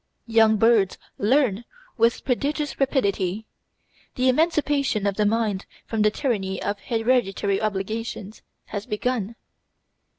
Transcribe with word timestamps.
Young 0.25 0.57
birds 0.57 0.97
learn 1.19 1.63
with 1.95 2.25
prodigious 2.25 2.79
rapidity; 2.79 3.45
the 4.15 4.29
emancipation 4.29 5.05
of 5.05 5.13
the 5.15 5.27
mind 5.27 5.67
from 5.85 6.01
the 6.01 6.09
tyranny 6.09 6.59
of 6.59 6.79
hereditary 6.79 7.61
obligations 7.61 8.41
has 8.65 8.87
begun. 8.87 9.35